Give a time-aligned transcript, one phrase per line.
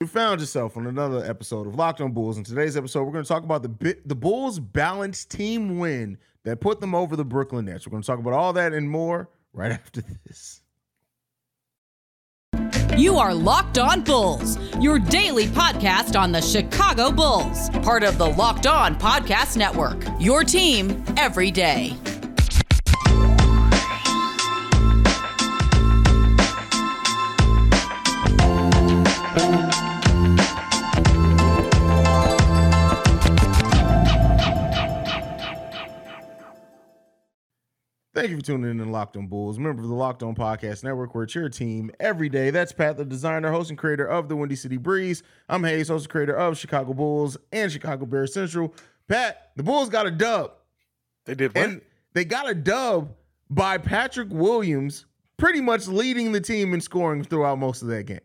[0.00, 2.36] You found yourself on another episode of Locked On Bulls.
[2.36, 6.60] In today's episode, we're going to talk about the the Bulls' balanced team win that
[6.60, 7.86] put them over the Brooklyn Nets.
[7.86, 10.60] We're going to talk about all that and more right after this.
[12.98, 18.28] You are Locked On Bulls, your daily podcast on the Chicago Bulls, part of the
[18.28, 20.04] Locked On Podcast Network.
[20.20, 21.96] Your team every day.
[38.16, 40.82] Thank you for tuning in to Locked On Bulls, member of the Locked On Podcast
[40.82, 42.48] Network, where it's your team every day.
[42.48, 45.22] That's Pat, the designer, host, and creator of the Windy City Breeze.
[45.50, 48.72] I'm Hayes, host and creator of Chicago Bulls and Chicago Bears Central.
[49.06, 50.52] Pat, the Bulls got a dub.
[51.26, 51.62] They did what?
[51.62, 51.82] And
[52.14, 53.12] they got a dub
[53.50, 55.04] by Patrick Williams,
[55.36, 58.20] pretty much leading the team in scoring throughout most of that game.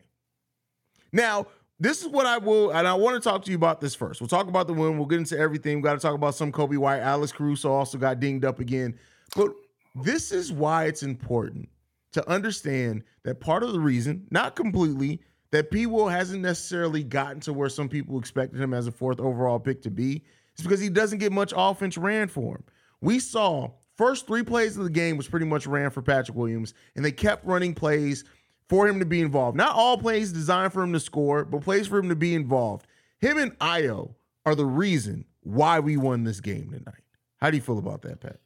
[1.12, 1.48] Now,
[1.78, 4.22] this is what I will, and I want to talk to you about this first.
[4.22, 4.96] We'll talk about the win.
[4.96, 5.76] We'll get into everything.
[5.76, 7.00] We got to talk about some Coby White.
[7.00, 8.98] Alex Caruso also got dinged up again.
[9.36, 9.52] But
[9.94, 11.68] this is why it's important
[12.12, 15.86] to understand that part of the reason, not completely, that P.
[15.86, 19.82] Will hasn't necessarily gotten to where some people expected him as a fourth overall pick
[19.82, 20.22] to be
[20.56, 22.64] is because he doesn't get much offense ran for him.
[23.00, 26.74] We saw first three plays of the game was pretty much ran for Patrick Williams,
[26.96, 28.24] and they kept running plays
[28.68, 29.56] for him to be involved.
[29.56, 32.86] Not all plays designed for him to score, but plays for him to be involved.
[33.20, 34.14] Him and Ayo
[34.46, 37.02] are the reason why we won this game tonight.
[37.38, 38.38] How do you feel about that, Pat?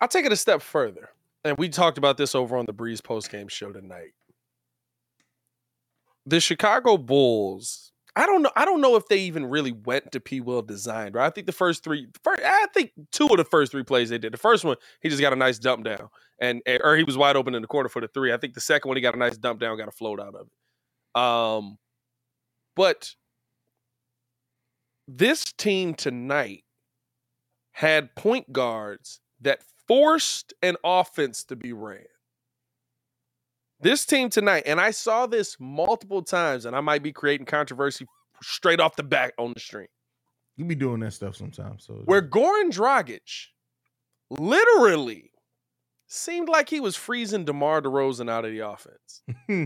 [0.00, 1.10] I'll take it a step further.
[1.44, 4.12] And we talked about this over on the Breeze post game show tonight.
[6.26, 8.50] The Chicago Bulls, I don't know.
[8.54, 10.40] I don't know if they even really went to P.
[10.40, 11.26] Will designed, right?
[11.26, 14.18] I think the first three, first, I think two of the first three plays they
[14.18, 14.32] did.
[14.32, 17.36] The first one, he just got a nice dump down, and or he was wide
[17.36, 18.32] open in the corner for the three.
[18.32, 20.34] I think the second one, he got a nice dump down, got a float out
[20.34, 21.20] of it.
[21.20, 21.78] Um,
[22.76, 23.14] but
[25.08, 26.64] this team tonight
[27.72, 32.04] had point guards that forced an offense to be ran.
[33.80, 38.06] This team tonight, and I saw this multiple times, and I might be creating controversy
[38.40, 39.88] straight off the back on the stream.
[40.56, 41.86] You be doing that stuff sometimes.
[41.86, 43.48] So where Goran Dragic
[44.30, 45.32] literally
[46.06, 49.22] seemed like he was freezing DeMar DeRozan out of the offense.
[49.48, 49.64] Hmm.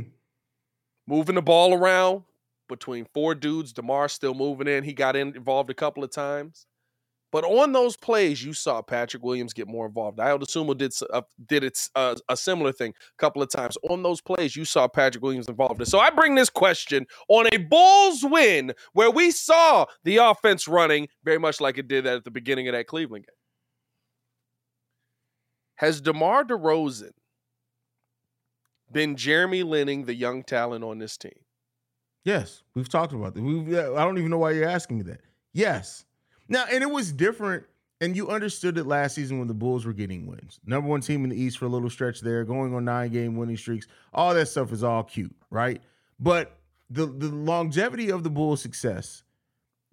[1.06, 2.22] moving the ball around
[2.70, 3.74] between four dudes.
[3.74, 4.84] DeMar still moving in.
[4.84, 6.66] He got in, involved a couple of times.
[7.34, 10.18] But on those plays, you saw Patrick Williams get more involved.
[10.18, 13.76] Ayo Dosunmu did uh, did it uh, a similar thing a couple of times.
[13.90, 15.80] On those plays, you saw Patrick Williams involved.
[15.80, 20.68] And so I bring this question on a Bulls win where we saw the offense
[20.68, 23.34] running very much like it did at the beginning of that Cleveland game.
[25.74, 27.10] Has DeMar DeRozan
[28.92, 31.32] been Jeremy Linning, the young talent on this team?
[32.22, 33.40] Yes, we've talked about that.
[33.96, 35.18] I don't even know why you're asking me that.
[35.52, 36.04] Yes.
[36.49, 37.65] Now, and it was different,
[38.00, 40.60] and you understood it last season when the Bulls were getting wins.
[40.66, 43.37] Number one team in the East for a little stretch there, going on nine game
[43.37, 43.87] winning streaks.
[44.12, 45.81] All that stuff is all cute, right?
[46.19, 46.59] But
[46.91, 49.22] the the longevity of the Bulls' success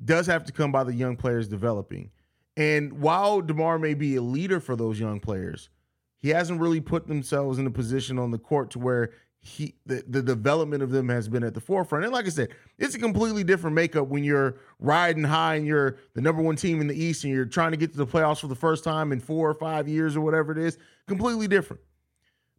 [0.04, 2.12] does have to come by the young players developing.
[2.58, 5.70] And while DeMar may be a leader for those young players,
[6.18, 9.12] he hasn't really put themselves in a position on the court to where
[9.44, 12.06] he the, the development of them has been at the forefront.
[12.06, 15.98] And like I said, it's a completely different makeup when you're riding high and you're
[16.14, 18.40] the number one team in the East and you're trying to get to the playoffs
[18.40, 20.78] for the first time in four or five years or whatever it is.
[21.08, 21.82] Completely different.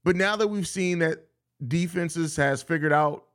[0.02, 1.28] But now that we've seen that
[1.66, 3.26] defenses has figured out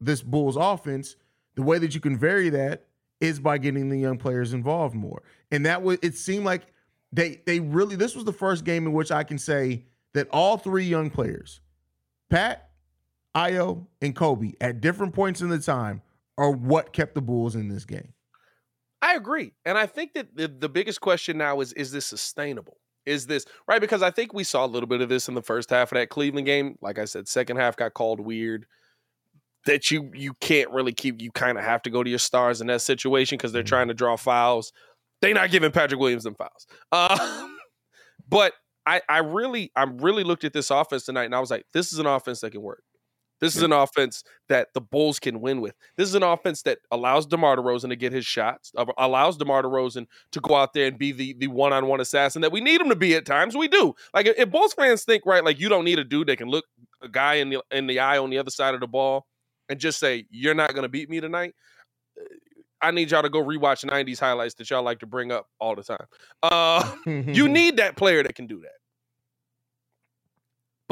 [0.00, 1.16] this Bulls offense,
[1.56, 2.86] the way that you can vary that
[3.20, 5.22] is by getting the young players involved more.
[5.50, 6.62] And that was it seemed like
[7.12, 10.56] they they really this was the first game in which I can say that all
[10.56, 11.60] three young players,
[12.30, 12.70] Pat,
[13.36, 16.02] Ayo, and Coby at different points in the time
[16.36, 18.12] are what kept the Bulls in this game.
[19.00, 19.52] I agree.
[19.64, 22.78] And I think that the, the biggest question now is is this sustainable?
[23.04, 23.80] Is this right?
[23.80, 25.96] Because I think we saw a little bit of this in the first half of
[25.96, 26.78] that Cleveland game.
[26.80, 28.66] Like I said, second half got called weird.
[29.66, 31.20] That you you can't really keep.
[31.20, 33.68] You kind of have to go to your stars in that situation because they're mm-hmm.
[33.68, 34.72] trying to draw fouls.
[35.20, 36.66] They're not giving Patrick Williams them fouls.
[36.92, 37.48] Uh,
[38.28, 38.52] but
[38.86, 41.92] I I really I really looked at this offense tonight and I was like, this
[41.92, 42.82] is an offense that can work.
[43.42, 45.74] This is an offense that the Bulls can win with.
[45.96, 50.06] This is an offense that allows DeMar DeRozan to get his shots, allows DeMar DeRozan
[50.30, 52.80] to go out there and be the the one on one assassin that we need
[52.80, 53.56] him to be at times.
[53.56, 53.94] We do.
[54.14, 56.64] Like if Bulls fans think right, like you don't need a dude that can look
[57.02, 59.26] a guy in the in the eye on the other side of the ball
[59.68, 61.54] and just say you're not going to beat me tonight.
[62.80, 65.76] I need y'all to go rewatch 90s highlights that y'all like to bring up all
[65.76, 66.06] the time.
[66.42, 68.81] Uh, you need that player that can do that.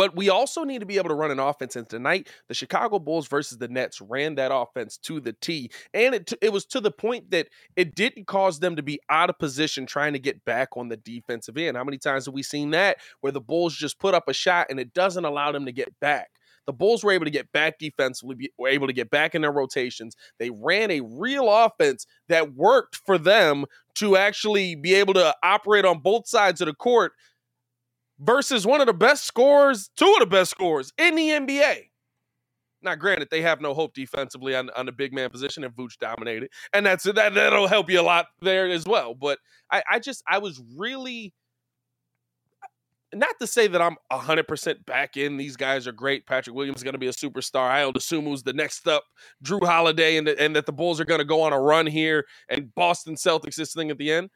[0.00, 1.76] But we also need to be able to run an offense.
[1.76, 5.70] And tonight, the Chicago Bulls versus the Nets ran that offense to the T.
[5.93, 9.29] And it, it was to the point that it didn't cause them to be out
[9.29, 11.76] of position trying to get back on the defensive end.
[11.76, 14.69] How many times have we seen that where the Bulls just put up a shot
[14.70, 16.31] and it doesn't allow them to get back?
[16.64, 19.52] The Bulls were able to get back defensively, were able to get back in their
[19.52, 20.17] rotations.
[20.38, 23.67] They ran a real offense that worked for them
[23.97, 27.12] to actually be able to operate on both sides of the court
[28.20, 31.87] versus one of the best scorers, two of the best scorers in the NBA.
[32.82, 35.99] Now, granted, they have no hope defensively on, on the big man position, and Vooch
[35.99, 37.34] dominated, and that's that.
[37.34, 39.14] That'll help you a lot there as well.
[39.14, 39.38] But
[39.70, 41.34] I, I just, I was really
[43.12, 45.37] not to say that I'm 100% back in.
[45.37, 46.26] These guys are great.
[46.26, 47.69] Patrick Williams is going to be a superstar.
[47.69, 49.05] I don't assume who's the next up,
[49.44, 52.25] Jrue Holiday, and, and that the Bulls are going to go on a run here
[52.49, 54.31] and Boston Celtics this thing at the end.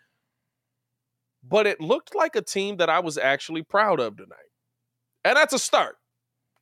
[1.46, 4.38] But it looked like a team that I was actually proud of tonight.
[5.24, 5.96] And that's a start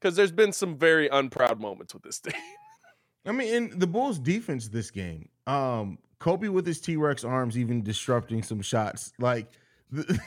[0.01, 2.35] because there's been some very unproud moments with this team.
[3.25, 7.57] I mean, in the Bulls' defense this game, um, Coby with his T Rex arms
[7.57, 9.13] even disrupting some shots.
[9.19, 9.49] Like,
[9.91, 10.19] the,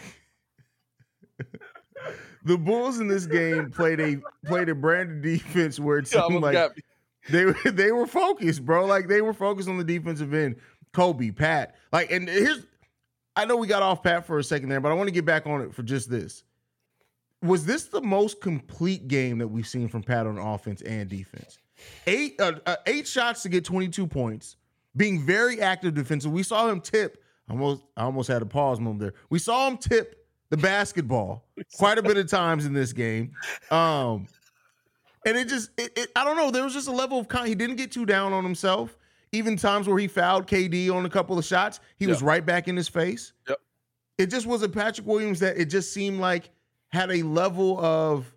[2.45, 6.41] the Bulls in this game played a played a brand of defense where it seemed
[6.41, 6.71] like
[7.29, 8.85] they they were focused, bro.
[8.85, 10.55] Like they were focused on the defensive end.
[10.93, 12.65] Coby, Pat, like, and here's
[13.35, 15.25] I know we got off Pat for a second there, but I want to get
[15.25, 16.43] back on it for just this.
[17.41, 21.59] Was this the most complete game that we've seen from Pat on offense and defense?
[22.07, 24.55] Eight uh, uh, eight shots to get 22 points,
[24.95, 26.31] being very active defensive.
[26.31, 27.21] We saw him tip.
[27.49, 29.13] Almost I almost had a pause moment there.
[29.29, 31.45] We saw him tip the basketball
[31.77, 33.33] quite a bit of times in this game.
[33.69, 34.27] Um,
[35.25, 36.51] and it just, it, it, I don't know.
[36.51, 38.97] There was just a level of con- he didn't get too down on himself.
[39.35, 42.09] Even times where he fouled KD on a couple of shots, he yep.
[42.09, 43.33] was right back in his face.
[43.47, 43.59] Yep.
[44.17, 46.49] It just was a Patrick Williams that it just seemed like
[46.89, 48.33] had a level of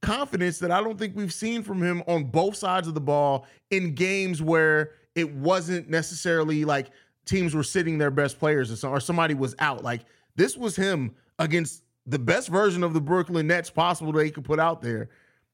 [0.00, 3.46] confidence that I don't think we've seen from him on both sides of the ball
[3.70, 6.90] in games where it wasn't necessarily like
[7.26, 9.84] teams were sitting their best players or somebody was out.
[9.84, 10.06] Like
[10.36, 14.58] this was him against the best version of the Brooklyn Nets possible they could put
[14.58, 15.10] out there.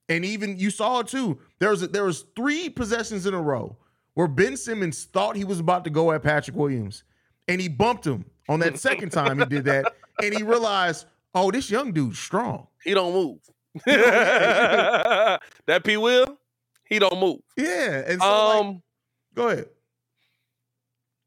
[0.08, 1.38] And even you saw it too.
[1.58, 3.76] There was there was three possessions in a row
[4.14, 7.04] where Ben Simmons thought he was about to go at Patrick Williams,
[7.48, 9.92] and he bumped him on that second time he did that,
[10.22, 12.66] and he realized, oh, this young dude's strong.
[12.82, 13.38] He don't move.
[13.84, 15.40] that
[15.84, 16.38] P will,
[16.84, 17.40] he don't move.
[17.56, 18.76] Yeah, and so um, like,
[19.34, 19.68] go ahead.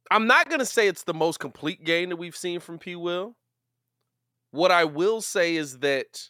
[0.09, 3.35] I'm not gonna say it's the most complete game that we've seen from P Will.
[4.51, 6.29] What I will say is that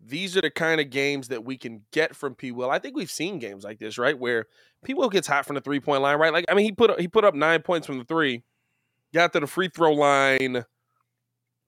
[0.00, 2.52] these are the kind of games that we can get from P.
[2.52, 2.70] Will.
[2.70, 4.46] I think we've seen games like this, right, where
[4.84, 4.94] P.
[4.94, 6.32] Will gets hot from the three point line, right?
[6.32, 8.44] Like, I mean, he put he put up nine points from the three,
[9.12, 10.64] got to the free throw line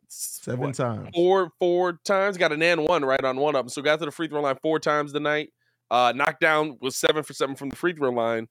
[0.09, 3.69] seven what, times, four four times, got an and one right on one of them.
[3.69, 5.53] So got to the free throw line four times tonight.
[5.91, 8.49] Uh, knocked down was seven for seven from the free throw line,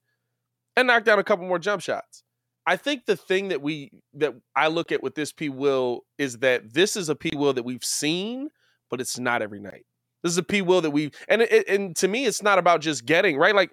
[0.75, 2.23] and knocked down a couple more jump shots.
[2.65, 6.39] I think the thing that we that I look at with this P Will is
[6.39, 8.49] that this is a P Will that we've seen,
[8.89, 9.85] but it's not every night.
[10.23, 12.81] This is a P Will that we and it, and to me, it's not about
[12.81, 13.55] just getting right.
[13.55, 13.71] Like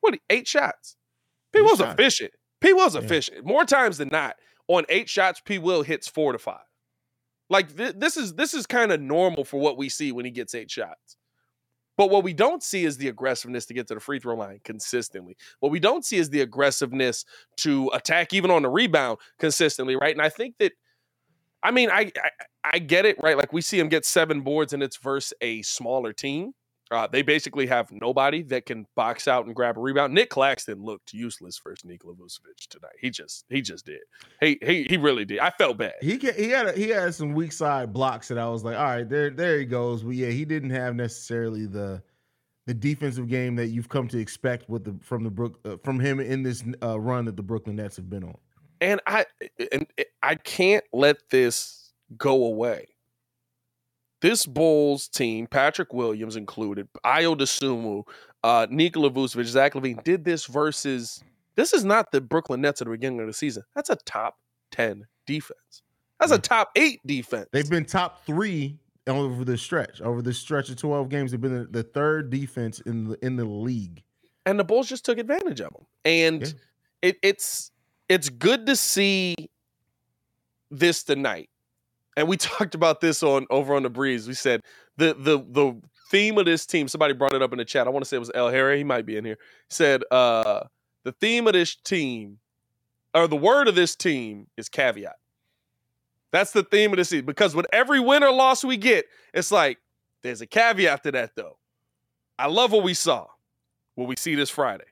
[0.00, 0.96] what eight shots?
[1.52, 1.94] P Will's shots.
[1.94, 2.32] efficient.
[2.60, 3.00] P Will's yeah.
[3.02, 4.36] efficient more times than not.
[4.68, 6.64] On eight shots, P Will hits four to five.
[7.50, 10.30] Like th- this is this is kind of normal for what we see when he
[10.30, 11.16] gets eight shots.
[11.98, 14.60] But what we don't see is the aggressiveness to get to the free throw line
[14.64, 15.36] consistently.
[15.60, 17.24] What we don't see is the aggressiveness
[17.58, 20.14] to attack even on the rebound consistently, right?
[20.14, 20.72] And I think that,
[21.62, 22.30] I mean, I I,
[22.74, 23.36] I get it, right?
[23.36, 26.52] Like we see him get seven boards and it's versus a smaller team.
[26.92, 30.12] Uh, they basically have nobody that can box out and grab a rebound.
[30.12, 32.92] Nic Claxton looked useless versus Nikola Vucevic tonight.
[33.00, 34.00] He just he just did.
[34.40, 35.38] He he he really did.
[35.38, 35.94] I felt bad.
[36.02, 38.84] He he had a, he had some weak side blocks that I was like, all
[38.84, 40.02] right, there there he goes.
[40.02, 42.02] But yeah, he didn't have necessarily the
[42.66, 45.98] the defensive game that you've come to expect with the from the Brook uh, from
[45.98, 48.36] him in this uh, run that the Brooklyn Nets have been on.
[48.82, 49.24] And I
[49.72, 49.86] and
[50.22, 52.86] I can't let this go away
[54.22, 58.04] this Bulls team, Patrick Williams included, Ayo Dosunmu,
[58.42, 61.22] uh, Nikola Vucevic, Zach LaVine, did this versus.
[61.54, 63.64] This is not the Brooklyn Nets at the beginning of the season.
[63.74, 64.38] That's a top
[64.70, 65.82] ten defense.
[66.18, 67.48] That's a top eight defense.
[67.52, 70.00] They've been top three over the stretch.
[70.00, 73.44] Over the stretch of twelve games, they've been the third defense in the in the
[73.44, 74.02] league.
[74.46, 75.84] And the Bulls just took advantage of them.
[76.04, 76.52] And yeah.
[77.02, 77.70] it, it's
[78.08, 79.34] it's good to see
[80.72, 81.48] this tonight
[82.16, 84.26] and we talked about this on over on the breeze.
[84.26, 84.62] We said
[84.96, 86.88] the the the theme of this team.
[86.88, 87.86] Somebody brought it up in the chat.
[87.86, 88.78] I want to say it was El Harry.
[88.78, 89.38] He might be in here.
[89.70, 90.64] Said uh,
[91.04, 92.38] the theme of this team,
[93.14, 95.16] or the word of this team, is caveat.
[96.30, 99.52] That's the theme of this season because with every win or loss we get, it's
[99.52, 99.78] like
[100.22, 101.58] There's a caveat to that though.
[102.38, 103.26] I love what we saw.
[103.94, 104.84] What we see this Friday.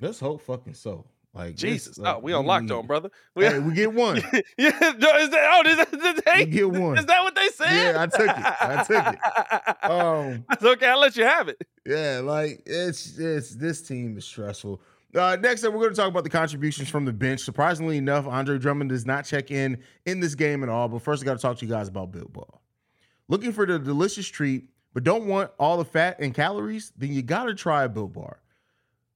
[0.00, 1.06] Let's hope fucking so.
[1.36, 3.10] Like Jesus, like, oh, we on lockdown, brother.
[3.34, 4.16] We, Hey, we get one.
[4.56, 5.50] yeah, no, is that?
[5.52, 6.96] Oh, is that, is that, We get one.
[6.96, 7.72] is that what they said?
[7.94, 8.62] Yeah, I took it.
[8.62, 9.86] I took it.
[9.90, 10.86] Um, That's okay.
[10.88, 11.60] I'll let you have it.
[11.86, 14.80] yeah, like it's it's this team is stressful.
[15.14, 17.40] Uh, next up, we're going to talk about the contributions from the bench.
[17.40, 20.88] Surprisingly enough, Andre Drummond does not check in in this game at all.
[20.88, 22.46] But first, I got to talk to you guys about Built Bar.
[23.28, 26.92] Looking for the delicious treat, but don't want all the fat and calories?
[26.96, 28.40] Then you got to try a Built Bar.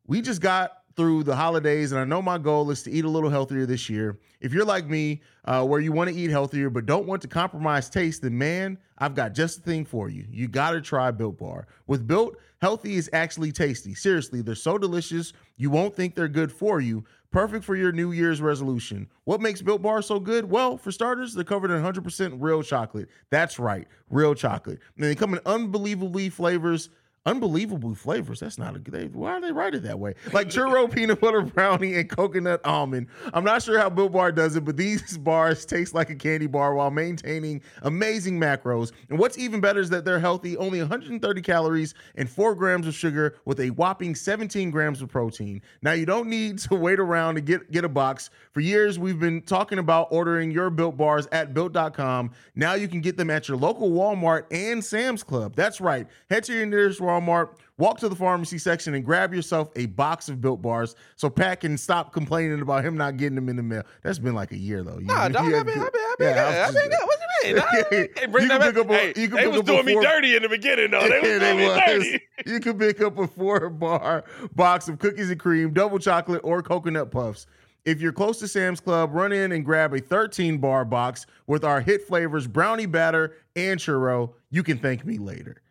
[0.07, 3.09] We just got through the holidays, and I know my goal is to eat a
[3.09, 4.19] little healthier this year.
[4.43, 7.29] If you're like me, uh, where you want to eat healthier but don't want to
[7.29, 10.27] compromise taste, then man, I've got just the thing for you.
[10.31, 11.69] You got to try Built Bar.
[11.87, 13.95] With Built, healthy is actually tasty.
[13.95, 17.03] Seriously, they're so delicious, you won't think they're good for you.
[17.31, 19.09] Perfect for your New Year's resolution.
[19.25, 20.51] What makes Built Bar so good?
[20.51, 23.09] Well, for starters, they're covered in 100% real chocolate.
[23.31, 24.81] That's right, real chocolate.
[24.97, 26.91] And they come in unbelievably flavors
[27.27, 28.41] unbelievable flavors.
[28.41, 29.15] That's not a good.
[29.15, 30.15] Why are they write it that way?
[30.33, 33.09] Like churro, peanut butter brownie, and coconut almond.
[33.35, 36.47] I'm not sure how Built Bar does it, but these bars taste like a candy
[36.47, 38.93] bar while maintaining amazing macros.
[39.11, 42.95] And what's even better is that they're healthy, only 130 calories and four grams of
[42.95, 45.61] sugar with a whopping 17 grams of protein.
[45.83, 48.31] Now you don't need to wait around to get get a box.
[48.53, 52.31] For years, we've been talking about ordering your Built Bars at Built.com.
[52.55, 55.55] Now you can get them at your local Walmart and Sam's Club.
[55.55, 56.07] That's right.
[56.31, 60.29] Head to your nearest Walmart, walk to the pharmacy section, and grab yourself a box
[60.29, 63.63] of Built Bars so Pat can stop complaining about him not getting them in the
[63.63, 63.83] mail.
[64.03, 64.99] That's been like a year though.
[64.99, 66.91] You- Nah, dog, I've been, I've been, I've been, I've been.
[66.91, 67.63] What you mean?
[67.91, 69.67] Hey, bring You that can pick up a- Hey, you can they pick was up
[69.67, 71.01] doing me dirty in the beginning, though.
[71.09, 72.21] They was doing me dirty.
[72.47, 74.25] You can pick up a four bar
[74.55, 77.47] box of cookies and cream, double chocolate, or coconut puffs.
[77.87, 81.65] If you're close to Sam's Club, run in and grab a 13 bar box with
[81.65, 84.35] our hit flavors brownie batter and churro.
[84.51, 85.63] You can thank me later.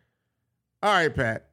[0.82, 1.46] All right, Pat.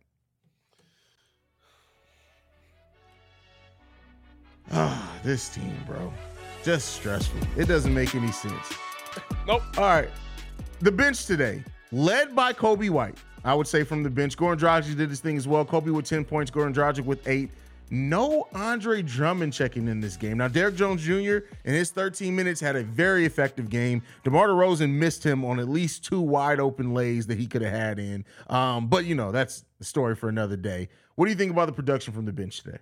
[4.71, 6.13] Ah, this team, bro.
[6.63, 7.39] Just stressful.
[7.57, 8.73] It doesn't make any sense.
[9.45, 9.63] Nope.
[9.77, 10.09] All right.
[10.79, 13.17] The bench today, led by Coby White.
[13.43, 14.37] I would say from the bench.
[14.37, 15.65] Goran Dragic did his thing as well.
[15.65, 17.49] Coby with 10 points, Goran Dragic with eight.
[17.89, 20.37] No Andre Drummond checking in this game.
[20.37, 21.39] Now, Derrick Jones Jr.
[21.63, 24.01] in his 13 minutes had a very effective game.
[24.23, 27.73] DeMar DeRozan missed him on at least two wide open lays that he could have
[27.73, 28.25] had in.
[28.49, 30.89] Um, but, you know, that's the story for another day.
[31.15, 32.79] What do you think about the production from the bench today?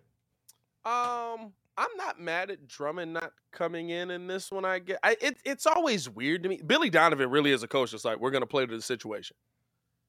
[0.86, 4.66] Um, I'm not mad at Drummond not coming in in this one.
[4.66, 6.62] I get, I, it, it's always weird to me.
[6.66, 9.36] Billy Donovan really is a coach that's like, we're going to play to the situation.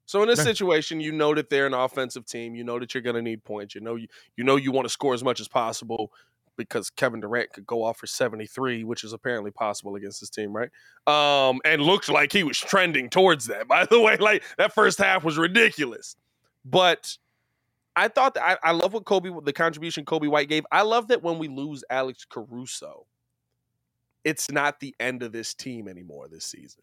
[0.06, 2.54] So in this situation, you know that they're an offensive team.
[2.54, 3.74] You know that you're going to need points.
[3.74, 6.12] You know you you know you want to score as much as possible
[6.56, 10.56] because Kevin Durant could go off for 73, which is apparently possible against this team,
[10.56, 10.70] right?
[11.06, 13.68] Um, and looked like he was trending towards that.
[13.68, 16.16] By the way, like that first half was ridiculous.
[16.64, 17.16] But
[17.94, 20.64] I thought that I, I love what Coby, the contribution Coby White gave.
[20.72, 23.06] I love that when we lose Alex Caruso,
[24.24, 26.82] it's not the end of this team anymore this season.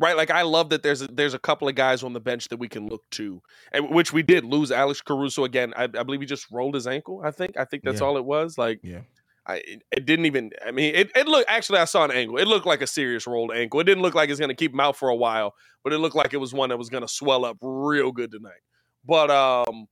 [0.00, 0.16] Right?
[0.16, 2.58] Like I love that there's a, there's a couple of guys on the bench that
[2.58, 5.74] we can look to, and which we did lose Alex Caruso again.
[5.76, 7.20] I, I believe he just rolled his ankle.
[7.24, 7.56] I think.
[7.56, 8.06] I think that's Yeah.
[8.06, 8.56] all it was.
[8.56, 9.00] Like Yeah.
[9.44, 10.50] I, it, didn't even.
[10.64, 11.48] I mean, it, it looked.
[11.48, 12.36] Actually, I saw an ankle.
[12.36, 13.80] It looked like a serious rolled ankle.
[13.80, 15.98] It didn't look like it's going to keep him out for a while, but it
[15.98, 18.60] looked like it was one that was going to swell up real good tonight.
[19.06, 19.86] But um,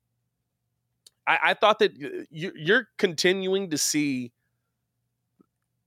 [1.26, 1.96] I, I thought that
[2.30, 4.30] you, you're continuing to see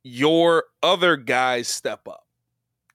[0.03, 2.25] your other guys step up.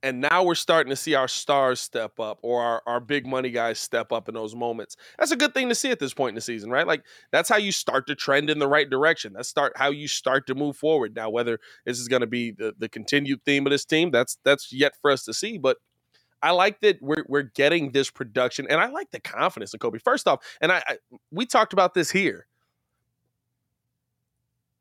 [0.04, 3.50] And now we're starting to see our stars step up or our, our big money
[3.50, 4.99] guys step up in those moments.
[5.18, 6.87] That's a good thing to see at this point in the season, right?
[6.87, 9.32] Like that's how you start to trend in the right direction.
[9.32, 11.16] That's start how you start to move forward.
[11.16, 14.37] Now, whether this is going to be the, the continued theme of this team, that's
[14.44, 15.56] that's yet for us to see.
[15.56, 15.78] But
[16.42, 20.02] I like that we're we're getting this production, and I like the confidence in Coby.
[20.02, 20.99] First off, and I, I
[21.30, 22.46] we talked about this here.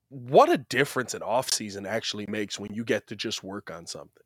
[0.10, 4.24] What a difference an offseason actually makes when you get to just work on something.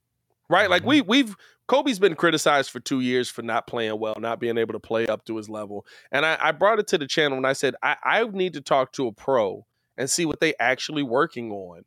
[0.49, 0.69] Right?
[0.69, 0.89] Like mm-hmm.
[0.89, 1.35] we we've
[1.67, 5.07] Coby's been criticized for two years for not playing well, not being able to play
[5.07, 5.85] up to his level.
[6.11, 8.61] And I, I brought it to the channel and I said, I, I need to
[8.61, 9.65] talk to a pro
[9.97, 11.83] and see what they actually working on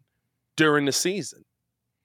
[0.56, 1.44] during the season.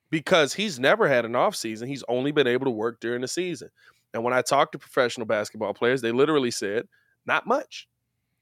[0.10, 1.90] Because he's never had an off season.
[1.90, 3.70] He's only been able to work during the season.
[4.14, 6.88] And when I talked to professional basketball players, they literally said,
[7.26, 7.90] not much.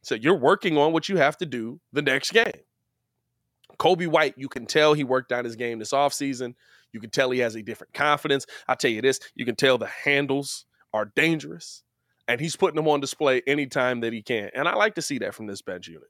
[0.04, 2.52] So you're working on what you have to do the next game.
[3.80, 6.54] Coby White, you can tell he worked on his game this offseason.
[6.94, 8.46] You can tell he has a different confidence.
[8.68, 11.84] I'll tell you this, you can tell the handles are dangerous.
[12.28, 14.50] And he's putting them on display anytime that he can.
[14.56, 16.08] And I like to see that from this bench unit.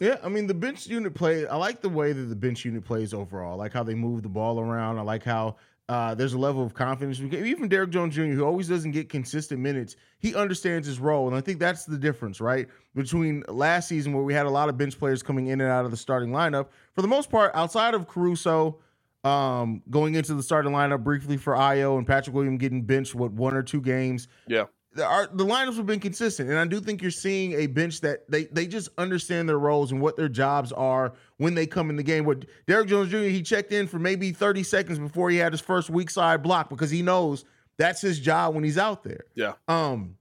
[0.00, 1.46] Yeah, I mean the bench unit play.
[1.46, 3.54] I like the way that the bench unit plays overall.
[3.54, 4.98] I like how they move the ball around.
[4.98, 5.56] I like how
[5.88, 7.18] Uh, there's a level of confidence.
[7.20, 11.28] Even Derrick Jones Jr., who always doesn't get consistent minutes, he understands his role.
[11.28, 12.68] And I think that's the difference, right?
[12.94, 15.86] Between last season, where we had a lot of bench players coming in and out
[15.86, 16.68] of the starting lineup.
[16.92, 18.80] For the most part, outside of Caruso
[19.24, 23.32] um, going into the starting lineup briefly for Ayo and Patrick Williams getting benched, what,
[23.32, 24.28] one or two games?
[24.46, 24.64] Yeah
[24.98, 28.00] the, our, the lineups have been consistent, and I do think you're seeing a bench
[28.00, 31.88] that they they just understand their roles and what their jobs are when they come
[31.88, 32.24] in the game.
[32.24, 33.18] What Derrick Jones Jr.
[33.18, 36.68] he checked in for maybe 30 seconds before he had his first weak side block
[36.68, 37.44] because he knows
[37.76, 39.24] that's his job when he's out there.
[39.36, 39.52] Yeah.
[39.68, 40.16] Um,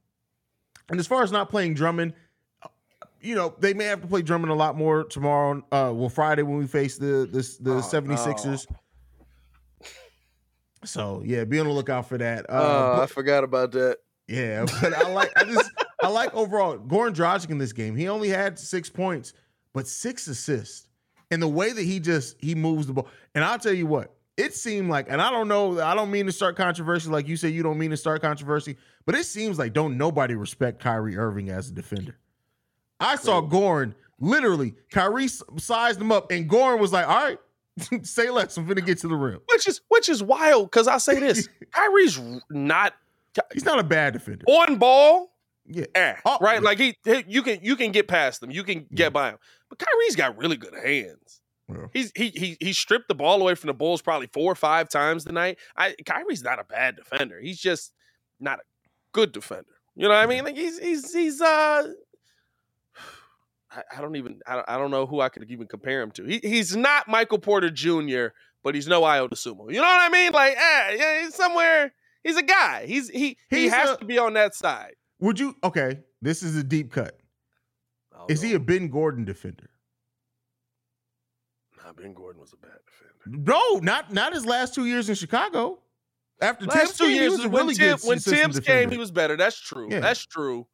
[0.90, 2.14] and as far as not playing Drummond,
[3.20, 5.58] you know they may have to play Drummond a lot more tomorrow.
[5.72, 8.70] Uh, well, Friday when we face the the, the oh, 76ers.
[8.70, 8.78] No.
[10.86, 12.48] So yeah, be on the lookout for that.
[12.48, 13.98] Uh, uh, but, I forgot about that.
[14.28, 17.96] Yeah, but I like I just I like overall Goran Dragic in this game.
[17.96, 19.34] He only had six points,
[19.74, 20.88] but six assists.
[21.32, 23.08] And the way that he just he moves the ball.
[23.36, 26.26] And I'll tell you what, it seemed like, and I don't know, I don't mean
[26.26, 29.58] to start controversy like you say you don't mean to start controversy, but it seems
[29.58, 32.18] like don't nobody respect Kyrie Irving as a defender.
[33.00, 37.38] I saw Goran literally, Kyrie sized him up, and Goran was like, all right,
[38.04, 38.58] say less.
[38.58, 39.40] I'm gonna get to the rim.
[39.52, 41.48] Which is which is wild because I say this.
[41.72, 42.20] Kyrie's
[42.50, 42.94] not
[43.54, 44.46] He's not a bad defender.
[44.48, 45.30] On ball,
[45.66, 46.62] yeah, eh, oh, right.
[46.62, 49.10] Like he, he, you can you can get past them, you can get yeah.
[49.10, 49.38] by him.
[49.70, 51.42] But Kyrie's got really good hands.
[51.70, 51.88] Yeah.
[51.94, 54.90] He's he he he stripped the ball away from the Bulls probably four or five
[54.90, 55.58] times tonight.
[55.76, 57.40] I Kyrie's not a bad defender.
[57.42, 57.94] He's just
[58.40, 58.64] not a
[59.12, 59.66] good defender.
[59.96, 60.46] You know what I mean?
[60.46, 61.92] Like he's he's he's uh
[63.72, 66.12] I, I don't even I don't, I don't know who I could even compare him
[66.12, 66.24] to.
[66.24, 68.28] He, he's not Michael Porter Jr.,
[68.64, 69.72] but he's no Ayo Dosunmu.
[69.72, 70.32] You know what I mean?
[70.32, 71.94] Like, eh, yeah, he's somewhere
[72.28, 72.86] He's a guy.
[72.86, 74.96] He's he He's he has a, to be on that side.
[75.22, 75.56] Would you?
[75.64, 77.18] Okay, this is a deep cut.
[78.28, 78.50] Is know.
[78.50, 79.70] he a Ben Gordon defender?
[81.78, 83.50] Nah, Ben Gordon was a bad defender.
[83.50, 85.80] No, not not his last two years in Chicago.
[86.42, 89.38] After last two years, when really Tim, when Thibs came, he was better.
[89.38, 89.88] That's true.
[89.90, 90.02] Yeah.
[90.02, 90.68] That's true.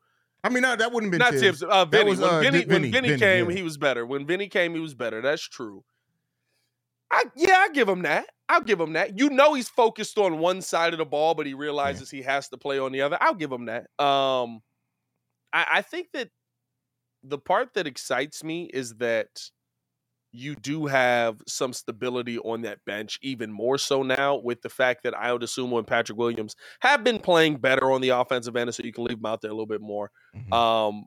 [0.43, 1.59] I mean, not, that wouldn't have been not Thibs.
[1.59, 1.71] Thibs.
[1.71, 2.09] Uh, Vinny.
[2.09, 3.55] Was, uh, when Vinny, Vinny, when Vinny, Vinny came, yeah.
[3.55, 4.05] he was better.
[4.07, 5.21] When Vinny came, he was better.
[5.21, 5.83] That's true.
[7.11, 8.25] I yeah, I give him that.
[8.49, 9.17] I'll give him that.
[9.17, 12.17] You know he's focused on one side of the ball, but he realizes yeah.
[12.17, 13.17] he has to play on the other.
[13.19, 13.87] I'll give him that.
[14.03, 14.61] Um,
[15.51, 16.29] I, I think that
[17.23, 19.29] the part that excites me is that
[20.33, 25.03] you do have some stability on that bench, even more so now with the fact
[25.03, 28.83] that Ayo Dosunmu and Patrick Williams have been playing better on the offensive end, so
[28.83, 30.09] you can leave them out there a little bit more.
[30.35, 30.51] Mm-hmm.
[30.51, 31.05] Um,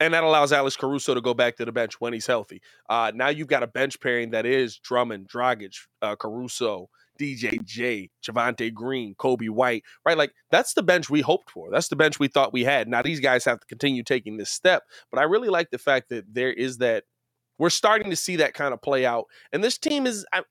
[0.00, 2.62] and that allows Alex Caruso to go back to the bench when he's healthy.
[2.88, 6.88] Uh, now you've got a bench pairing that is Drummond, Dragic, uh, Caruso,
[7.20, 10.16] DJJ, Javonte Green, Coby White, right?
[10.16, 11.70] Like that's the bench we hoped for.
[11.70, 12.88] That's the bench we thought we had.
[12.88, 16.08] Now these guys have to continue taking this step, but I really like the fact
[16.08, 17.04] that there is that
[17.58, 19.26] we're starting to see that kind of play out.
[19.52, 20.42] And this team is, I,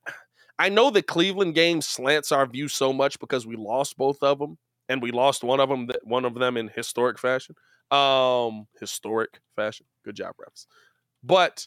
[0.60, 4.38] I know the Cleveland game slants our view so much because we lost both of
[4.38, 4.58] them,
[4.88, 7.56] and we lost one of them, one of them in historic fashion
[7.90, 9.86] um historic fashion.
[10.04, 10.66] Good job, refs.
[11.22, 11.66] But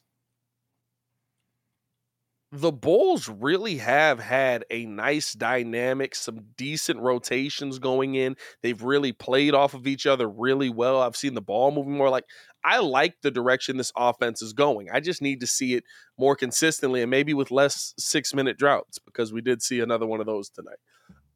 [2.51, 8.35] the Bulls really have had a nice dynamic, some decent rotations going in.
[8.61, 11.01] They've really played off of each other really well.
[11.01, 12.11] I've seen the ball moving more.
[12.11, 12.25] Like,
[12.63, 14.89] I like the direction this offense is going.
[14.91, 15.83] I just need to see it
[16.15, 20.19] more consistently and maybe with less six minute droughts because we did see another one
[20.19, 20.77] of those tonight.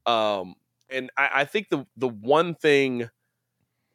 [0.06, 0.56] Um,
[0.90, 3.10] and I, I think the the one thing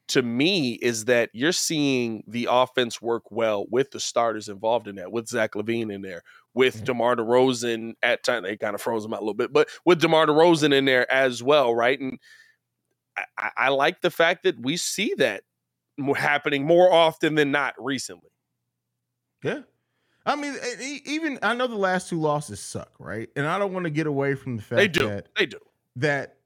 [0.09, 4.97] to me is that you're seeing the offense work well with the starters involved in
[4.97, 6.23] that, with Zach LaVine in there,
[6.55, 6.85] with.
[6.85, 10.01] DeMar DeRozan at time they kind of froze him out a little bit, but with
[10.01, 11.99] DeMar DeRozan in there as well, right?
[11.99, 12.19] And
[13.38, 15.43] I, I like the fact that we see that
[16.17, 18.31] happening more often than not recently.
[19.43, 19.61] Yeah.
[20.25, 20.55] I mean,
[21.05, 23.29] even I know the last two losses suck, right?
[23.35, 25.09] And I don't want to get away from the fact they do.
[25.09, 25.59] that they do
[25.97, 26.37] that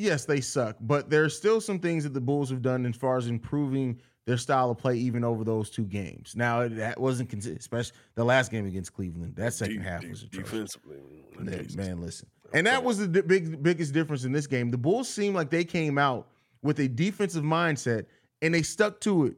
[0.00, 3.16] yes, they suck, but there's still some things that the Bulls have done as far
[3.16, 6.34] as improving their style of play even over those two games.
[6.36, 9.34] Now that wasn't especially the last game against Cleveland.
[9.36, 10.98] That second deep, half was defensively.
[11.38, 14.70] Man, man, listen, and that was the big biggest difference in this game.
[14.70, 16.28] The Bulls seemed like they came out
[16.62, 18.06] with a defensive mindset
[18.42, 19.36] and they stuck to it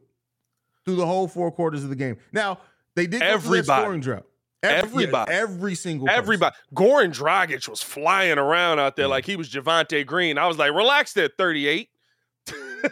[0.85, 2.17] through the whole four quarters of the game.
[2.31, 2.59] Now
[2.95, 4.25] they did everybody scoring drought.
[4.63, 6.55] Everybody, yeah, every single everybody.
[6.73, 6.87] Person.
[6.87, 9.11] Goran Dragic was flying around out there yeah.
[9.11, 10.37] like he was Javonte Green.
[10.37, 11.89] I was like, relax there, 38.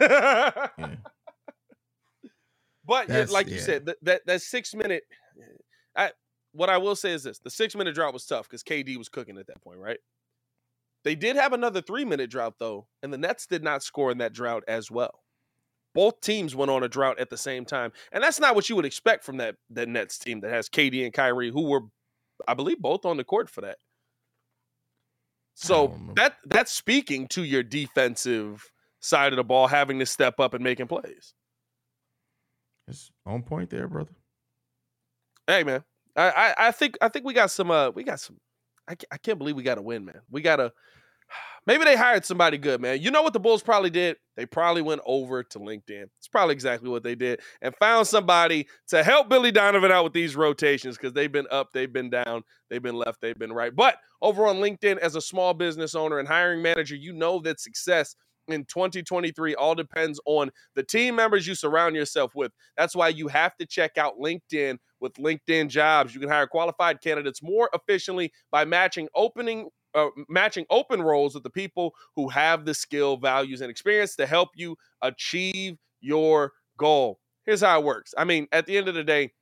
[0.00, 0.68] yeah.
[2.84, 5.04] But That's, like you said, that, that that six minute.
[5.96, 6.10] I,
[6.50, 9.08] what I will say is this: the six minute drought was tough because KD was
[9.08, 9.98] cooking at that point, right?
[11.04, 14.18] They did have another three minute drought though, and the Nets did not score in
[14.18, 15.21] that drought as well
[15.94, 18.76] both teams went on a drought at the same time, and that's not what you
[18.76, 21.82] would expect from that that Nets team that has KD and Kyrie, who were,
[22.46, 23.78] I believe, both on the court for that.
[25.54, 28.64] So that that's speaking to your defensive
[29.00, 31.34] side of the ball having to step up and making plays.
[32.88, 34.12] It's on point there, brother.
[35.46, 35.84] Hey man,
[36.16, 38.38] I I, I think I think we got some uh we got some
[38.88, 40.20] I, I can't believe we got to win, man.
[40.30, 40.72] We got to
[41.66, 43.00] maybe they hired somebody good, man.
[43.00, 44.16] You know what the Bulls probably did?
[44.36, 46.04] They probably went over to LinkedIn.
[46.18, 50.12] It's probably exactly what they did and found somebody to help Billy Donovan out with
[50.12, 53.74] these rotations because they've been up, they've been down, they've been left, they've been right.
[53.74, 57.60] But over on LinkedIn, as a small business owner and hiring manager, you know that
[57.60, 58.16] success
[58.48, 62.52] in 2023 all depends on the team members you surround yourself with.
[62.76, 66.14] That's why you have to check out LinkedIn with LinkedIn Jobs.
[66.14, 71.42] You can hire qualified candidates more efficiently by matching opening uh, matching open roles with
[71.42, 77.18] the people who have the skill, values, and experience to help you achieve your goal.
[77.44, 78.14] Here's how it works.
[78.16, 79.32] I mean, at the end of the day,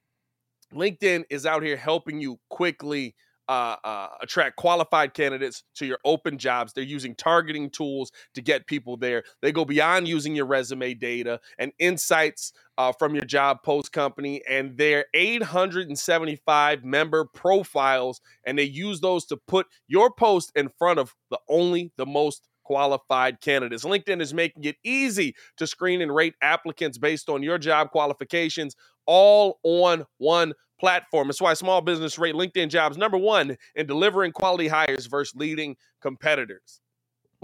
[0.73, 3.15] LinkedIn is out here helping you quickly
[3.51, 6.73] uh, uh, attract qualified candidates to your open jobs.
[6.73, 9.25] They're using targeting tools to get people there.
[9.43, 14.41] They go beyond using your resume data and insights uh, from your job post company
[14.49, 21.01] and their 875 member profiles, and they use those to put your post in front
[21.01, 23.85] of the only the most qualified candidates.
[23.85, 28.77] LinkedIn is making it easy to screen and rate applicants based on your job qualifications
[29.07, 31.29] all on one platform.
[31.29, 35.77] That's why small business rate LinkedIn jobs number one in delivering quality hires versus leading
[36.01, 36.81] competitors.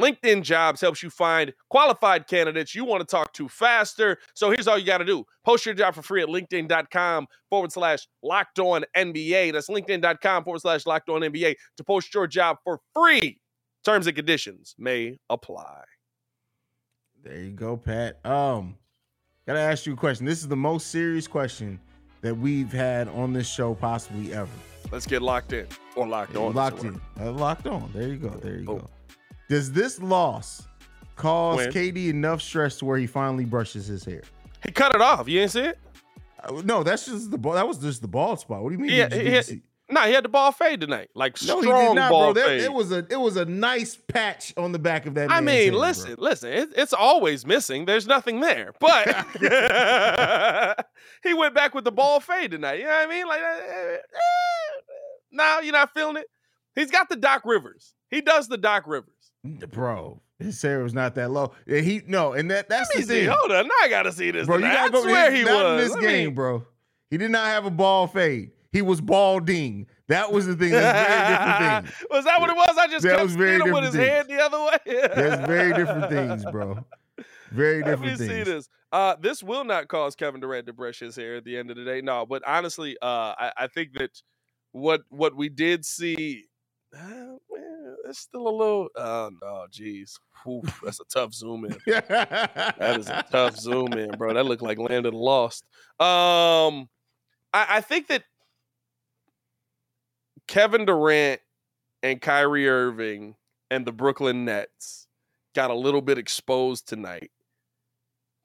[0.00, 4.18] LinkedIn Jobs helps you find qualified candidates you want to talk to faster.
[4.34, 7.72] So here's all you got to do post your job for free at linkedin.com forward
[7.72, 9.52] slash locked on NBA.
[9.52, 13.40] That's linkedin.com forward slash locked on NBA to post your job for free.
[13.84, 15.82] Terms and conditions may apply.
[17.22, 18.24] There you go, Pat.
[18.24, 18.76] Um,
[19.46, 20.26] gotta ask you a question.
[20.26, 21.80] This is the most serious question
[22.20, 24.50] that we've had on this show possibly ever.
[24.90, 26.54] Let's get locked in or locked yeah, on.
[26.54, 27.00] Locked in.
[27.20, 27.90] Uh, locked on.
[27.94, 28.28] There you go.
[28.28, 28.78] There you oh.
[28.78, 28.90] go.
[29.48, 30.66] Does this loss
[31.16, 31.72] cause when?
[31.72, 34.22] KD enough stress to where he finally brushes his hair?
[34.64, 35.28] He cut it off.
[35.28, 35.78] You didn't see it?
[36.42, 37.54] Uh, no, that's just the ball.
[37.54, 38.62] That was just the bald spot.
[38.62, 38.90] What do you mean?
[38.90, 39.08] Yeah,
[39.42, 42.34] he, nah, he had the ball fade tonight, like no, strong he did not, ball
[42.34, 42.42] bro.
[42.42, 42.62] fade.
[42.62, 45.30] it was a it was a nice patch on the back of that.
[45.30, 46.24] I mean, head, listen, bro.
[46.24, 47.84] listen, it, it's always missing.
[47.84, 49.06] There's nothing there, but
[51.22, 52.78] he went back with the ball fade tonight.
[52.80, 53.26] You know what I mean?
[53.26, 53.96] Like, uh, uh,
[55.32, 56.26] now you're not feeling it.
[56.74, 57.94] He's got the Doc Rivers.
[58.10, 59.32] He does the Doc Rivers,
[59.70, 60.20] bro.
[60.38, 61.52] His hair was not that low.
[61.66, 63.08] And he no, and that that's the see.
[63.08, 63.28] thing.
[63.28, 64.46] Hold on, now I gotta see this.
[64.46, 66.66] Bro, you gotta go, where he was in this I game, mean, bro.
[67.10, 68.50] He did not have a ball fade.
[68.76, 69.86] He was balding.
[70.08, 70.70] That was the thing.
[70.72, 72.06] That's very different thing.
[72.10, 72.76] was that what it was?
[72.78, 74.08] I just that kept was very different with his things.
[74.08, 75.08] head the other way.
[75.14, 76.84] That's very different things, bro.
[77.52, 78.46] Very different Let me things.
[78.46, 78.68] see this.
[78.92, 81.76] Uh, this will not cause Kevin Durant to brush his hair at the end of
[81.78, 82.02] the day.
[82.02, 84.10] No, but honestly, uh, I, I think that
[84.72, 86.44] what what we did see,
[86.94, 88.88] uh, man, it's still a little.
[88.94, 91.78] Oh no, geez, Oof, that's a tough zoom in.
[91.86, 94.34] that is a tough zoom in, bro.
[94.34, 95.64] That looked like Land of the Lost.
[95.98, 96.90] Um,
[97.54, 98.22] I, I think that
[100.48, 101.40] Kevin Durant
[102.02, 103.36] and Kyrie Irving
[103.70, 105.06] and the Brooklyn Nets
[105.54, 107.30] got a little bit exposed tonight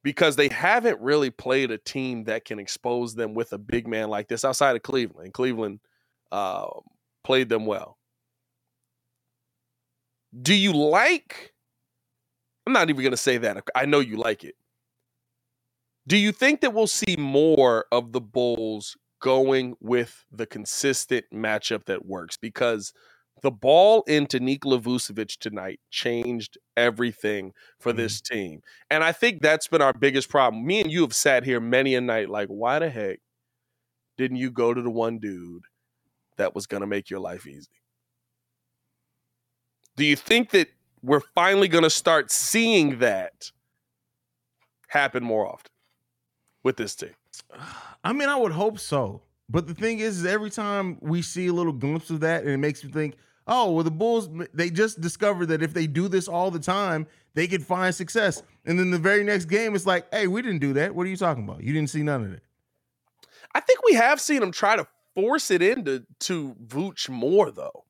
[0.04, 4.10] because they haven't really played a team that can expose them with a big man
[4.10, 5.34] like this outside of Cleveland.
[5.34, 5.80] Cleveland
[6.32, 6.68] uh,
[7.24, 7.98] played them well.
[10.42, 11.54] Do you like?
[12.66, 13.64] I'm not even going to say that.
[13.76, 14.56] I know you like it.
[16.08, 21.86] Do you think that we'll see more of the Bulls going with the consistent matchup
[21.86, 22.36] that works?
[22.36, 22.92] Because
[23.42, 28.00] the ball into Nikola Vucevic tonight changed everything for mm-hmm.
[28.00, 28.62] this team.
[28.90, 30.66] And I think that's been our biggest problem.
[30.66, 33.20] Me and you have sat here many a night like, why the heck
[34.18, 35.64] didn't you go to the one dude
[36.38, 37.70] that was going to make your life easy?
[39.96, 40.70] Do you think that
[41.02, 43.52] we're finally going to start seeing that
[44.88, 45.72] happen more often
[46.64, 47.14] with this team?
[48.04, 49.22] I mean, I would hope so.
[49.50, 52.52] But the thing is, is every time we see a little glimpse of that, and
[52.52, 53.16] it makes me think,
[53.48, 57.06] oh, well, the Bulls, they just discovered that if they do this all the time,
[57.34, 58.44] they could find success.
[58.66, 60.96] And then the very next game, it's like, hey, we didn't do that.
[60.96, 61.64] What are you talking about?
[61.64, 62.44] You didn't see none of it.
[63.54, 67.84] I think we have seen them try to force it into to Vooch more, though.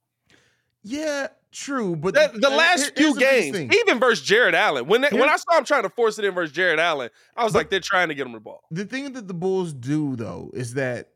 [0.84, 1.96] Yeah, true.
[1.96, 5.58] But the, the last few games, even versus Jarrett Allen, when they, when I saw
[5.58, 8.16] him trying to force it in versus Jarrett Allen, I was like, they're trying to
[8.16, 8.64] get him the ball.
[8.72, 11.10] The thing that the Bulls do, though, is that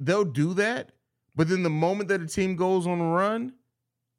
[0.00, 0.92] they'll do that,
[1.36, 3.54] but then the moment that a team goes on a run,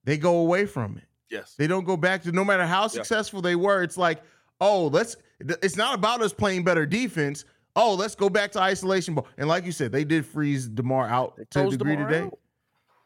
[0.06, 1.04] they go away from it.
[1.30, 1.56] Yes.
[1.58, 3.84] They don't go back to no matter how successful they were.
[3.84, 4.22] It's like,
[4.62, 7.46] oh, let's it's not about us playing better defense.
[7.76, 9.28] Oh, let's go back to isolation ball.
[9.38, 12.26] And like you said, they did freeze DeMar out they to a degree DeMar today.
[12.26, 12.40] Out.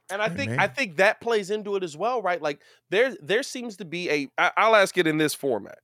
[0.09, 2.41] And I Hey, think I think that plays into it as well, right?
[2.41, 5.79] Like there there seems to be a I, I'll ask it in this format.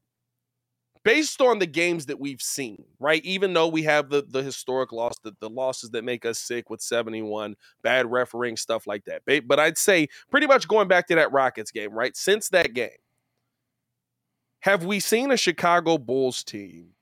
[1.03, 3.23] Based on the games that we've seen, right?
[3.23, 6.67] Even though we have the the historic loss, the, the losses that make us sick
[6.71, 9.21] with 71, bad refereeing, stuff like that.
[9.45, 12.17] But I'd say pretty much going back to that Rockets game, right?
[12.17, 12.97] Since that game,
[14.61, 16.94] have we seen a Chicago Bulls team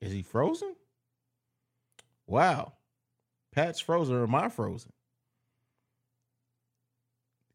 [0.00, 0.74] Is he frozen?
[2.26, 2.74] Wow.
[3.52, 4.92] Pat's frozen or am I frozen?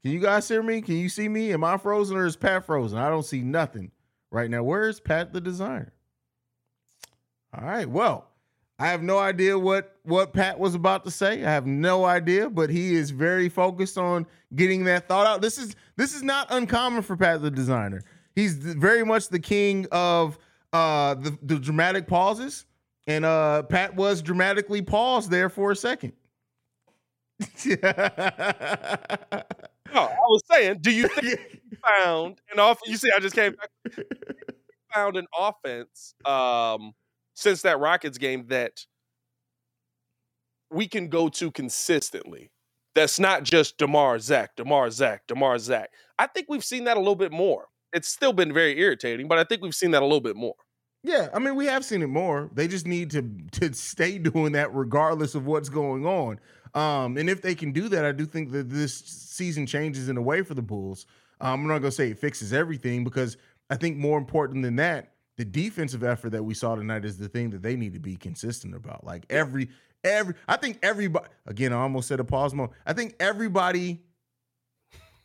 [0.04, 0.82] Can you guys hear me?
[0.82, 1.52] Can you see me?
[1.52, 3.00] Am I frozen or is Pat frozen?
[3.00, 3.92] I don't see nothing
[4.30, 4.62] right now.
[4.62, 5.94] Where's Pat the designer?
[7.58, 7.90] All right.
[7.90, 8.28] Well,
[8.78, 11.44] I have no idea what what Pat was about to say.
[11.44, 15.42] I have no idea, but he is very focused on getting that thought out.
[15.42, 18.04] This is this is not uncommon for Pat the designer.
[18.36, 20.38] He's very much the king of
[20.76, 22.66] uh the, the dramatic pauses.
[23.08, 26.14] And uh Pat was dramatically paused there for a second.
[29.94, 31.40] No, I was saying, do you think
[31.72, 32.80] we found an off?
[32.86, 33.70] You see, I just came back.
[34.94, 36.94] Found an offense um,
[37.34, 38.86] since that Rockets game that
[40.72, 42.52] we can go to consistently.
[42.94, 45.90] That's not just DeMar Zach, DeMar Zach, DeMar Zach.
[46.18, 47.68] I think we've seen that a little bit more.
[47.94, 50.56] It's still been very irritating, but I think we've seen that a little bit more.
[51.06, 52.50] Yeah, I mean, we have seen it more.
[52.52, 53.22] They just need to
[53.60, 56.40] to stay doing that regardless of what's going on.
[56.74, 60.18] Um, and if they can do that, I do think that this season changes in
[60.18, 61.06] a way for the Bulls.
[61.40, 63.38] Um, I'm not gonna say it fixes everything because
[63.70, 67.30] I think more important than that, the defensive effort that we saw tonight is the
[67.30, 69.04] thing that they need to be consistent about.
[69.04, 69.70] Like every
[70.04, 71.28] every, I think everybody.
[71.46, 72.72] Again, I almost said a pause mode.
[72.84, 74.02] I think everybody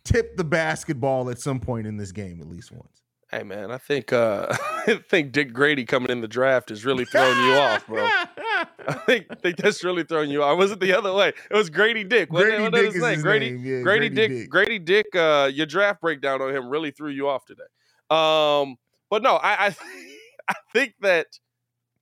[0.04, 2.99] tipped the basketball at some point in this game at least once.
[3.30, 4.46] Hey man, I think uh,
[4.86, 8.04] I think Dick Grady coming in the draft is really throwing you off, bro.
[8.04, 10.58] I think, I think that's really throwing you off.
[10.58, 11.28] Was it the other way?
[11.28, 12.32] It was Grady Dick.
[12.32, 12.62] Wasn't Grady?
[12.64, 13.20] What Dick his is name?
[13.20, 13.64] Grady, name.
[13.64, 14.50] Yeah, Grady, Dick, Dick.
[14.50, 15.14] Grady Dick.
[15.14, 17.62] Uh, your draft breakdown on him really threw you off today.
[18.10, 18.76] Um,
[19.10, 19.76] but no, I, I,
[20.48, 21.26] I think that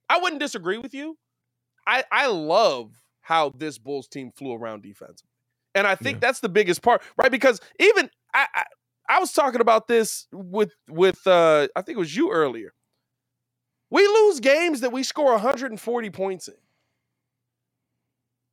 [0.09, 1.15] I wouldn't disagree with you.
[1.85, 5.29] I, I love how this Bulls team flew around defensively,
[5.75, 6.19] and I think Yeah.
[6.21, 7.31] that's the biggest part, right?
[7.31, 8.63] Because even I, I,
[9.09, 12.73] I was talking about this with with uh, I think it was you earlier.
[13.89, 16.53] We lose games that we score 140 points in.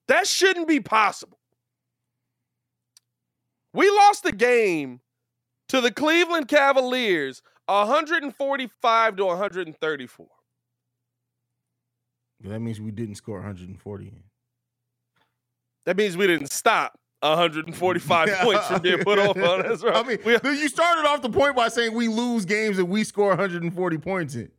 [0.08, 1.38] That shouldn't be possible.
[3.74, 5.00] We lost the game
[5.68, 10.26] to the Cleveland Cavaliers 145 to 134.
[12.44, 14.12] That means we didn't score 140.
[15.84, 16.98] That means we didn't stop
[17.30, 19.82] 145 points from being put off on us.
[19.84, 19.96] Right?
[19.96, 23.04] I mean, We- you started off the point by saying we lose games that we
[23.04, 24.50] score 140 points in.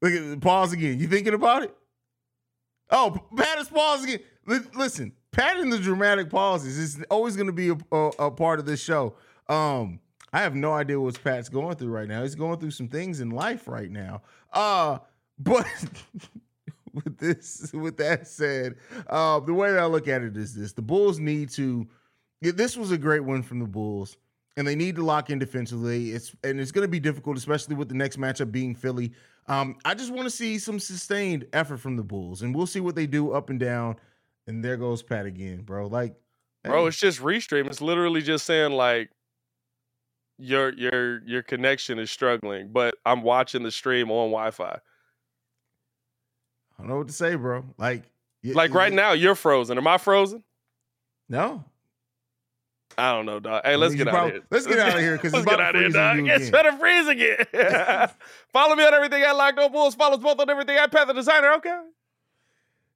[0.00, 0.98] Look at pause again.
[1.00, 1.74] You thinking about it?
[2.90, 4.20] Oh, Pat is pause again.
[4.46, 8.30] Li- Listen, Pat in the dramatic pauses is always going to be a, a, a
[8.30, 9.14] part of this show.
[9.48, 10.00] Um,
[10.32, 12.22] I have no idea what Pat's going through right now.
[12.22, 14.22] He's going through some things in life right now.
[14.52, 14.98] Uh,
[15.38, 15.66] but
[17.04, 18.76] with this, with that said,
[19.08, 21.86] uh, the way that I look at it is this: the Bulls need to.
[22.40, 24.16] This was a great win from the Bulls,
[24.56, 26.10] and they need to lock in defensively.
[26.10, 29.12] It's and it's going to be difficult, especially with the next matchup being Philly.
[29.48, 32.80] Um, I just want to see some sustained effort from the Bulls, and we'll see
[32.80, 33.96] what they do up and down.
[34.46, 35.88] And there goes Pat again, bro.
[35.88, 36.16] Like,
[36.64, 37.66] Bro, hey, it's just restream.
[37.66, 39.10] It's literally just saying like
[40.38, 44.78] your your your connection is struggling, but I'm watching the stream on Wi-Fi.
[46.78, 47.64] I don't know what to say, bro.
[47.76, 48.04] Like,
[48.44, 49.78] y- Like y- right now, you're frozen.
[49.78, 50.44] Am I frozen?
[51.28, 51.64] No,
[52.96, 53.62] I don't know, dog.
[53.64, 54.42] Hey, let's get out prob- of here.
[54.50, 56.32] let's get outta here 'cause let's it's get about to out of here, freeze you
[56.32, 56.52] It's again.
[56.52, 58.10] better freeze again.
[58.52, 59.94] Follow me on everything at Locked On Bulls.
[59.94, 61.52] Follow us both on everything at Pat the Designer.
[61.54, 61.78] Okay.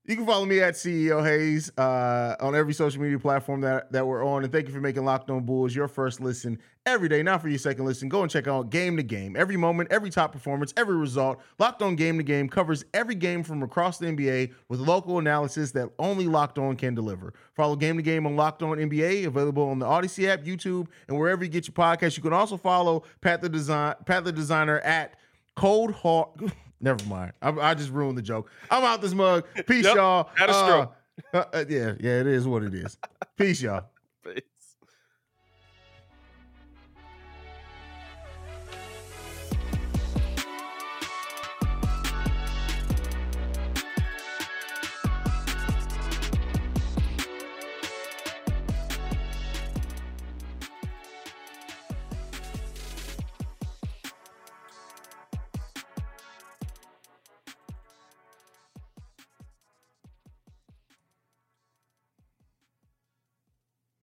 [0.04, 4.04] You can follow me at CEO Hayes uh, on every social media platform that, that
[4.04, 4.42] we're on.
[4.42, 7.48] And thank you for making Locked On Bulls your first listen every day, not for
[7.48, 8.08] your second listen.
[8.08, 9.36] Go and check out Game to Game.
[9.36, 11.40] Every moment, every top performance, every result.
[11.60, 15.70] Locked On Game to Game covers every game from across the NBA with local analysis
[15.70, 17.32] that only Locked On can deliver.
[17.54, 21.16] Follow Game to Game on Locked On NBA, available on the Odyssey app, YouTube, and
[21.16, 22.16] wherever you get your podcast.
[22.16, 25.14] You can also follow Pat the Design, Pat the Designer at
[25.54, 26.40] Cold Heart.
[26.82, 27.32] Never mind.
[27.40, 28.50] I, I just ruined the joke.
[28.70, 29.44] I'm out this mug.
[29.66, 30.28] Peace, Yep, y'all.
[30.34, 30.94] had a stroke.
[31.32, 32.98] Uh, uh, uh, yeah, yeah, it is what it is.
[33.36, 33.84] Peace, y'all.